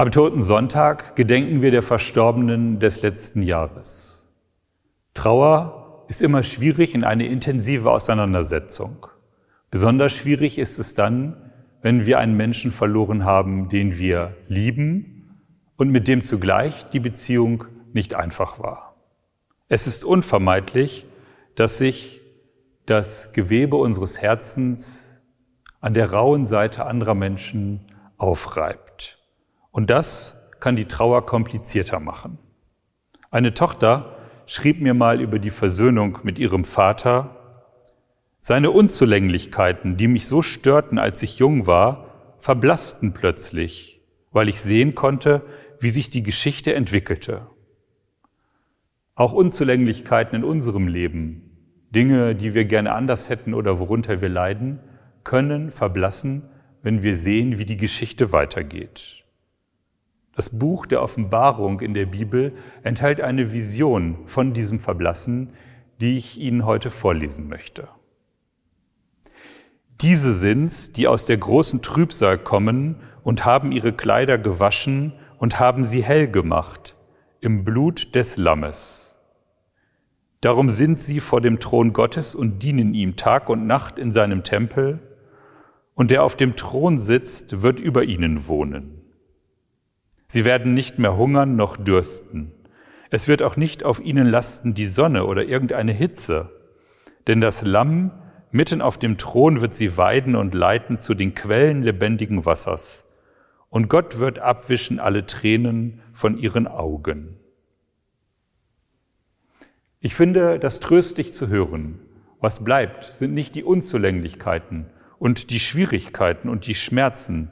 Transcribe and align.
Am 0.00 0.10
Toten 0.10 0.40
Sonntag 0.40 1.14
gedenken 1.14 1.60
wir 1.60 1.70
der 1.70 1.82
Verstorbenen 1.82 2.78
des 2.80 3.02
letzten 3.02 3.42
Jahres. 3.42 4.32
Trauer 5.12 6.06
ist 6.08 6.22
immer 6.22 6.42
schwierig 6.42 6.94
in 6.94 7.04
eine 7.04 7.26
intensive 7.26 7.90
Auseinandersetzung. 7.90 9.08
Besonders 9.70 10.14
schwierig 10.14 10.56
ist 10.56 10.78
es 10.78 10.94
dann, 10.94 11.52
wenn 11.82 12.06
wir 12.06 12.18
einen 12.18 12.34
Menschen 12.34 12.70
verloren 12.70 13.26
haben, 13.26 13.68
den 13.68 13.98
wir 13.98 14.38
lieben 14.48 15.38
und 15.76 15.90
mit 15.90 16.08
dem 16.08 16.22
zugleich 16.22 16.88
die 16.88 17.00
Beziehung 17.00 17.66
nicht 17.92 18.14
einfach 18.14 18.58
war. 18.58 18.96
Es 19.68 19.86
ist 19.86 20.06
unvermeidlich, 20.06 21.04
dass 21.56 21.76
sich 21.76 22.22
das 22.86 23.34
Gewebe 23.34 23.76
unseres 23.76 24.22
Herzens 24.22 25.20
an 25.82 25.92
der 25.92 26.10
rauen 26.10 26.46
Seite 26.46 26.86
anderer 26.86 27.14
Menschen 27.14 27.80
aufreibt. 28.16 29.19
Und 29.70 29.90
das 29.90 30.36
kann 30.60 30.76
die 30.76 30.86
Trauer 30.86 31.26
komplizierter 31.26 32.00
machen. 32.00 32.38
Eine 33.30 33.54
Tochter 33.54 34.16
schrieb 34.46 34.80
mir 34.80 34.94
mal 34.94 35.20
über 35.20 35.38
die 35.38 35.50
Versöhnung 35.50 36.18
mit 36.22 36.38
ihrem 36.38 36.64
Vater, 36.64 37.36
seine 38.40 38.70
Unzulänglichkeiten, 38.70 39.96
die 39.96 40.08
mich 40.08 40.26
so 40.26 40.42
störten, 40.42 40.98
als 40.98 41.22
ich 41.22 41.38
jung 41.38 41.66
war, 41.66 42.34
verblassten 42.38 43.12
plötzlich, 43.12 44.00
weil 44.32 44.48
ich 44.48 44.60
sehen 44.60 44.94
konnte, 44.94 45.42
wie 45.78 45.90
sich 45.90 46.08
die 46.08 46.22
Geschichte 46.22 46.74
entwickelte. 46.74 47.46
Auch 49.14 49.32
Unzulänglichkeiten 49.32 50.36
in 50.36 50.44
unserem 50.44 50.88
Leben, 50.88 51.50
Dinge, 51.90 52.34
die 52.34 52.54
wir 52.54 52.64
gerne 52.64 52.92
anders 52.92 53.28
hätten 53.28 53.52
oder 53.52 53.78
worunter 53.78 54.20
wir 54.20 54.28
leiden, 54.28 54.80
können 55.22 55.70
verblassen, 55.70 56.48
wenn 56.82 57.02
wir 57.02 57.14
sehen, 57.14 57.58
wie 57.58 57.66
die 57.66 57.76
Geschichte 57.76 58.32
weitergeht. 58.32 59.19
Das 60.40 60.58
Buch 60.58 60.86
der 60.86 61.02
Offenbarung 61.02 61.80
in 61.80 61.92
der 61.92 62.06
Bibel 62.06 62.54
enthält 62.82 63.20
eine 63.20 63.52
Vision 63.52 64.16
von 64.24 64.54
diesem 64.54 64.78
Verblassen, 64.78 65.50
die 66.00 66.16
ich 66.16 66.40
Ihnen 66.40 66.64
heute 66.64 66.88
vorlesen 66.88 67.46
möchte. 67.46 67.88
Diese 70.00 70.32
sind's, 70.32 70.92
die 70.92 71.08
aus 71.08 71.26
der 71.26 71.36
großen 71.36 71.82
Trübsal 71.82 72.38
kommen 72.38 72.96
und 73.22 73.44
haben 73.44 73.70
ihre 73.70 73.92
Kleider 73.92 74.38
gewaschen 74.38 75.12
und 75.36 75.60
haben 75.60 75.84
sie 75.84 76.02
hell 76.02 76.26
gemacht 76.26 76.96
im 77.42 77.62
Blut 77.62 78.14
des 78.14 78.38
Lammes. 78.38 79.18
Darum 80.40 80.70
sind 80.70 80.98
sie 80.98 81.20
vor 81.20 81.42
dem 81.42 81.60
Thron 81.60 81.92
Gottes 81.92 82.34
und 82.34 82.62
dienen 82.62 82.94
ihm 82.94 83.16
Tag 83.16 83.50
und 83.50 83.66
Nacht 83.66 83.98
in 83.98 84.10
seinem 84.10 84.42
Tempel, 84.42 85.00
und 85.92 86.10
der 86.10 86.22
auf 86.24 86.34
dem 86.34 86.56
Thron 86.56 86.98
sitzt, 86.98 87.60
wird 87.60 87.78
über 87.78 88.04
ihnen 88.04 88.46
wohnen. 88.46 89.00
Sie 90.32 90.44
werden 90.44 90.74
nicht 90.74 91.00
mehr 91.00 91.16
hungern 91.16 91.56
noch 91.56 91.76
dürsten. 91.76 92.52
Es 93.10 93.26
wird 93.26 93.42
auch 93.42 93.56
nicht 93.56 93.82
auf 93.82 93.98
ihnen 93.98 94.28
lasten 94.28 94.74
die 94.74 94.86
Sonne 94.86 95.26
oder 95.26 95.42
irgendeine 95.42 95.90
Hitze. 95.90 96.52
Denn 97.26 97.40
das 97.40 97.62
Lamm 97.62 98.12
mitten 98.52 98.80
auf 98.80 98.96
dem 98.96 99.18
Thron 99.18 99.60
wird 99.60 99.74
sie 99.74 99.96
weiden 99.96 100.36
und 100.36 100.54
leiten 100.54 100.98
zu 100.98 101.14
den 101.14 101.34
Quellen 101.34 101.82
lebendigen 101.82 102.46
Wassers. 102.46 103.06
Und 103.70 103.88
Gott 103.88 104.20
wird 104.20 104.38
abwischen 104.38 105.00
alle 105.00 105.26
Tränen 105.26 106.00
von 106.12 106.38
ihren 106.38 106.68
Augen. 106.68 107.36
Ich 109.98 110.14
finde 110.14 110.60
das 110.60 110.78
tröstlich 110.78 111.32
zu 111.32 111.48
hören. 111.48 111.98
Was 112.38 112.62
bleibt, 112.62 113.02
sind 113.02 113.34
nicht 113.34 113.56
die 113.56 113.64
Unzulänglichkeiten 113.64 114.86
und 115.18 115.50
die 115.50 115.58
Schwierigkeiten 115.58 116.48
und 116.48 116.68
die 116.68 116.76
Schmerzen, 116.76 117.50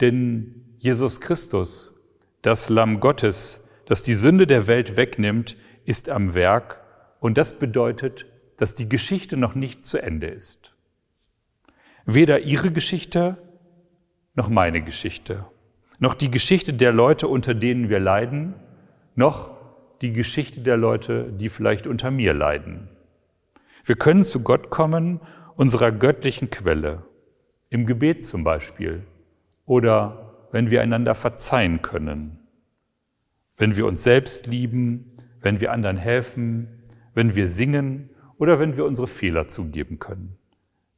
denn 0.00 0.64
Jesus 0.78 1.20
Christus 1.20 1.94
das 2.42 2.68
Lamm 2.68 3.00
Gottes, 3.00 3.62
das 3.86 4.02
die 4.02 4.14
Sünde 4.14 4.46
der 4.46 4.66
Welt 4.66 4.96
wegnimmt, 4.96 5.56
ist 5.84 6.08
am 6.08 6.34
Werk. 6.34 6.80
Und 7.20 7.38
das 7.38 7.58
bedeutet, 7.58 8.26
dass 8.56 8.74
die 8.74 8.88
Geschichte 8.88 9.36
noch 9.36 9.54
nicht 9.54 9.86
zu 9.86 9.98
Ende 9.98 10.28
ist. 10.28 10.74
Weder 12.04 12.40
ihre 12.40 12.70
Geschichte 12.70 13.38
noch 14.34 14.48
meine 14.48 14.82
Geschichte, 14.82 15.46
noch 15.98 16.14
die 16.14 16.30
Geschichte 16.30 16.72
der 16.72 16.92
Leute, 16.92 17.26
unter 17.26 17.54
denen 17.54 17.88
wir 17.88 17.98
leiden, 17.98 18.54
noch 19.14 19.50
die 20.00 20.12
Geschichte 20.12 20.60
der 20.60 20.76
Leute, 20.76 21.32
die 21.32 21.48
vielleicht 21.48 21.86
unter 21.86 22.10
mir 22.10 22.34
leiden. 22.34 22.88
Wir 23.84 23.96
können 23.96 24.22
zu 24.22 24.40
Gott 24.40 24.70
kommen, 24.70 25.20
unserer 25.56 25.90
göttlichen 25.90 26.50
Quelle, 26.50 27.02
im 27.68 27.84
Gebet 27.84 28.24
zum 28.24 28.44
Beispiel. 28.44 29.02
Oder 29.66 30.27
wenn 30.50 30.70
wir 30.70 30.82
einander 30.82 31.14
verzeihen 31.14 31.82
können, 31.82 32.38
wenn 33.56 33.76
wir 33.76 33.86
uns 33.86 34.02
selbst 34.02 34.46
lieben, 34.46 35.12
wenn 35.40 35.60
wir 35.60 35.72
anderen 35.72 35.96
helfen, 35.96 36.84
wenn 37.14 37.34
wir 37.34 37.48
singen 37.48 38.10
oder 38.38 38.58
wenn 38.58 38.76
wir 38.76 38.84
unsere 38.84 39.08
Fehler 39.08 39.48
zugeben 39.48 39.98
können. 39.98 40.38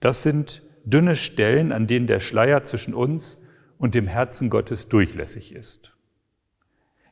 Das 0.00 0.22
sind 0.22 0.62
dünne 0.84 1.16
Stellen, 1.16 1.72
an 1.72 1.86
denen 1.86 2.06
der 2.06 2.20
Schleier 2.20 2.64
zwischen 2.64 2.94
uns 2.94 3.42
und 3.78 3.94
dem 3.94 4.06
Herzen 4.06 4.50
Gottes 4.50 4.88
durchlässig 4.88 5.54
ist. 5.54 5.92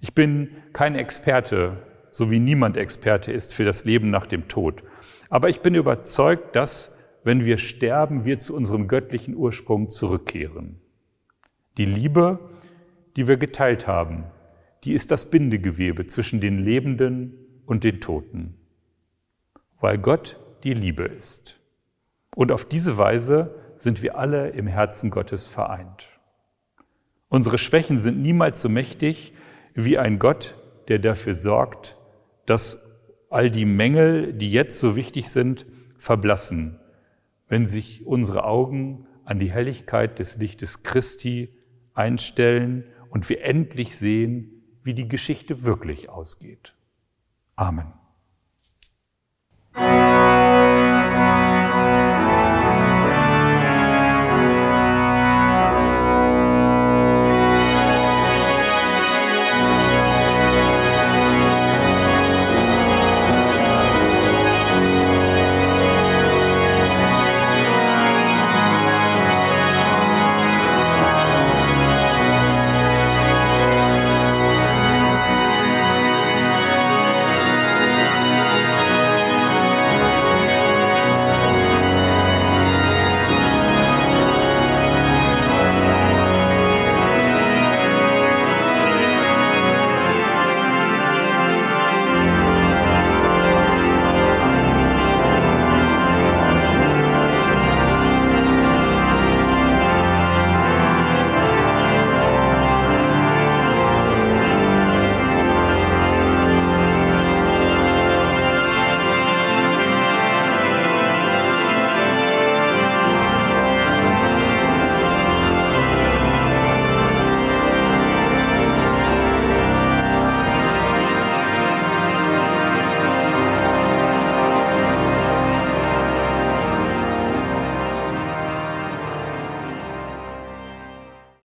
Ich 0.01 0.15
bin 0.15 0.51
kein 0.73 0.95
Experte, 0.95 1.79
so 2.11 2.31
wie 2.31 2.39
niemand 2.39 2.77
Experte 2.77 3.33
ist 3.33 3.55
für 3.55 3.65
das 3.65 3.85
Leben 3.85 4.11
nach 4.11 4.27
dem 4.27 4.49
Tod. 4.49 4.83
Aber 5.29 5.49
ich 5.49 5.61
bin 5.61 5.75
überzeugt, 5.75 6.55
dass, 6.55 6.95
wenn 7.25 7.45
wir 7.45 7.59
sterben, 7.59 8.25
wir 8.25 8.39
zu 8.39 8.55
unserem 8.55 8.87
göttlichen 8.87 9.35
Ursprung 9.35 9.91
zurückkehren. 9.91 10.81
Die 11.77 11.87
Liebe, 11.87 12.39
die 13.17 13.27
wir 13.27 13.37
geteilt 13.37 13.87
haben, 13.87 14.25
die 14.85 14.93
ist 14.93 15.11
das 15.11 15.31
Bindegewebe 15.31 16.07
zwischen 16.07 16.41
den 16.41 16.59
Lebenden 16.59 17.35
und 17.67 17.83
den 17.83 18.01
Toten, 18.01 18.55
weil 19.81 19.99
Gott 19.99 20.39
die 20.63 20.75
Liebe 20.75 21.05
ist. 21.05 21.59
Und 22.37 22.53
auf 22.53 22.65
diese 22.65 22.97
Weise 22.99 23.55
sind 23.79 24.03
wir 24.03 24.17
alle 24.17 24.51
im 24.51 24.67
Herzen 24.67 25.11
Gottes 25.11 25.49
vereint. 25.49 26.09
Unsere 27.29 27.59
Schwächen 27.59 27.99
sind 27.99 28.23
niemals 28.23 28.63
so 28.63 28.69
mächtig 28.69 29.33
wie 29.75 29.99
ein 29.99 30.21
Gott, 30.21 30.55
der 30.87 31.01
dafür 31.01 31.35
sorgt, 31.35 31.97
dass 32.47 32.79
all 33.31 33.51
die 33.51 33.65
Mängel, 33.65 34.33
die 34.33 34.53
jetzt 34.53 34.79
so 34.79 34.95
wichtig 34.95 35.29
sind, 35.29 35.67
verblassen, 35.99 36.79
wenn 37.49 37.67
sich 37.67 38.07
unsere 38.07 38.45
Augen 38.45 39.07
an 39.25 39.41
die 39.41 39.51
Helligkeit 39.51 40.19
des 40.19 40.37
Lichtes 40.37 40.83
Christi 40.83 41.49
einstellen 41.95 42.85
und 43.09 43.29
wir 43.29 43.43
endlich 43.43 43.97
sehen, 43.97 44.63
wie 44.83 44.95
die 44.95 45.09
Geschichte 45.09 45.63
wirklich 45.63 46.09
ausgeht. 46.09 46.75
Amen. 47.57 47.93